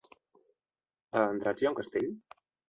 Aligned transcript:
A 1.19 1.23
Andratx 1.35 1.65
hi 1.65 1.69
ha 1.71 1.73
un 1.75 1.79
castell? 1.81 2.11